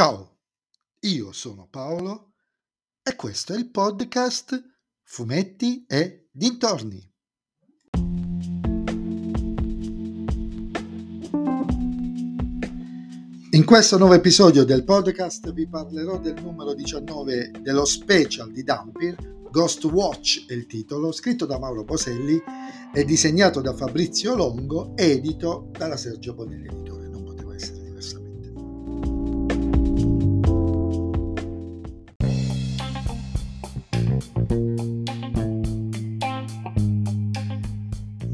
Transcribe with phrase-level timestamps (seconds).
[0.00, 0.38] Ciao,
[1.00, 2.32] io sono Paolo
[3.02, 4.58] e questo è il podcast
[5.02, 7.06] Fumetti e Dintorni.
[13.50, 19.16] In questo nuovo episodio del podcast vi parlerò del numero 19 dello special di Dampir,
[19.50, 22.40] Ghost Watch è il titolo, scritto da Mauro Boselli
[22.94, 26.99] e disegnato da Fabrizio Longo, edito dalla Sergio Bonelli Editore,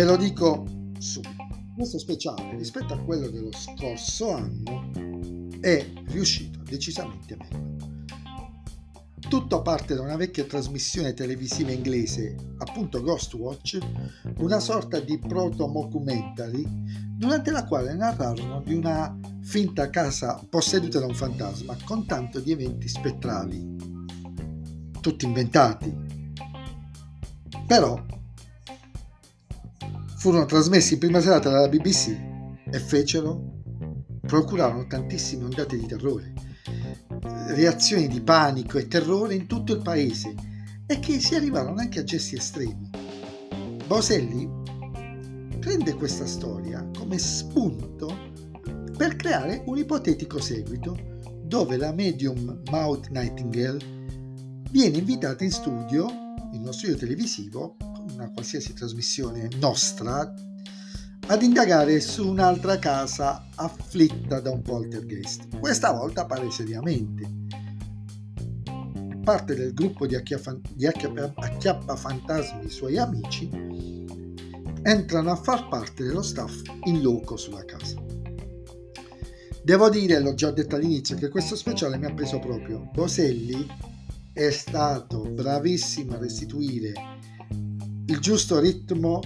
[0.00, 0.64] Ve lo dico
[0.98, 4.90] subito, questo speciale rispetto a quello dello scorso anno
[5.60, 7.76] è riuscito decisamente meglio.
[9.28, 13.78] Tutto parte da una vecchia trasmissione televisiva inglese, appunto Ghostwatch,
[14.38, 16.64] una sorta di proto-mockumentary,
[17.18, 22.52] durante la quale narrarono di una finta casa posseduta da un fantasma con tanto di
[22.52, 23.76] eventi spettrali,
[25.02, 25.94] tutti inventati.
[27.66, 28.02] Però
[30.20, 32.14] furono trasmessi in prima serata dalla BBC
[32.70, 33.62] e fecero,
[34.20, 36.34] procurarono tantissime ondate di terrore
[37.54, 40.34] reazioni di panico e terrore in tutto il paese
[40.86, 42.90] e che si arrivarono anche a gesti estremi.
[43.86, 44.48] Boselli
[45.58, 48.28] prende questa storia come spunto
[48.96, 50.96] per creare un ipotetico seguito
[51.42, 53.78] dove la medium Maud Nightingale
[54.70, 56.06] viene invitata in studio,
[56.52, 57.76] in uno studio televisivo,
[58.20, 60.34] una qualsiasi trasmissione nostra,
[61.26, 65.58] ad indagare su un'altra casa afflitta da un poltergeist.
[65.58, 67.38] Questa volta pare seriamente
[69.22, 73.48] parte del gruppo di, acchiafa, di acchiappa, acchiappafantasmi suoi amici
[74.82, 78.02] entrano a far parte dello staff in loco sulla casa.
[79.62, 82.88] Devo dire, l'ho già detto all'inizio, che questo speciale mi ha preso proprio.
[82.92, 83.66] Boselli
[84.32, 86.92] è stato bravissimo a restituire
[88.10, 89.20] il giusto ritmo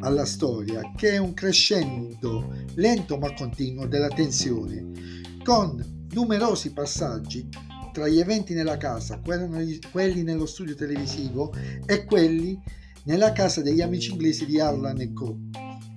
[0.00, 7.46] alla storia, che è un crescendo lento ma continuo della tensione, con numerosi passaggi
[7.92, 11.52] tra gli eventi nella casa, quelli nello studio televisivo
[11.84, 12.58] e quelli
[13.04, 15.38] nella casa degli amici inglesi di Harlan e Co.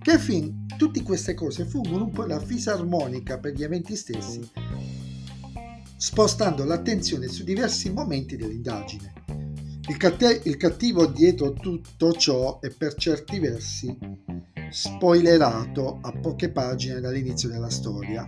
[0.01, 4.41] Che fin tutte queste cose fungono un po' da fisarmonica per gli eventi stessi,
[5.95, 9.13] spostando l'attenzione su diversi momenti dell'indagine.
[9.85, 13.95] Il, catt- il cattivo dietro tutto ciò è per certi versi
[14.69, 18.25] spoilerato a poche pagine dall'inizio della storia,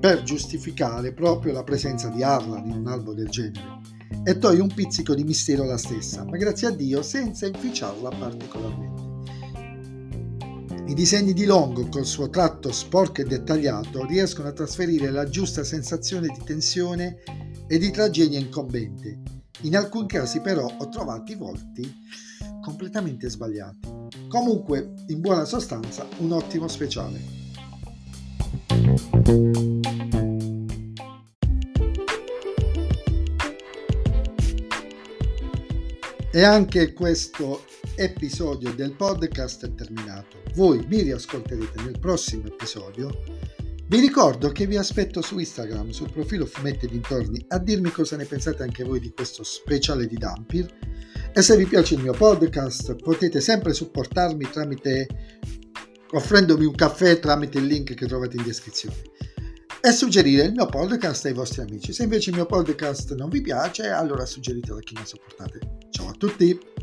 [0.00, 3.80] per giustificare proprio la presenza di Harlan in un albo del genere
[4.24, 9.04] e toglie un pizzico di mistero alla stessa, ma grazie a Dio senza inficiarla particolarmente.
[10.86, 15.62] I disegni di Longo, col suo tratto sporco e dettagliato, riescono a trasferire la giusta
[15.62, 17.18] sensazione di tensione
[17.66, 19.35] e di tragedia incombente.
[19.62, 22.04] In alcuni casi però ho trovato i volti
[22.60, 23.88] completamente sbagliati.
[24.28, 27.20] Comunque, in buona sostanza, un ottimo speciale.
[36.30, 40.42] E anche questo episodio del podcast è terminato.
[40.54, 43.10] Voi mi riascolterete nel prossimo episodio.
[43.88, 48.24] Vi ricordo che vi aspetto su Instagram, sul profilo Fumetti Dintorni, a dirmi cosa ne
[48.24, 50.66] pensate anche voi di questo speciale di Dampir.
[51.32, 55.06] E se vi piace il mio podcast potete sempre supportarmi tramite
[56.10, 58.96] offrendomi un caffè tramite il link che trovate in descrizione
[59.80, 61.92] e suggerire il mio podcast ai vostri amici.
[61.92, 65.60] Se invece il mio podcast non vi piace, allora suggeritelo a chi non sopportate.
[65.90, 66.75] Ciao a tutti!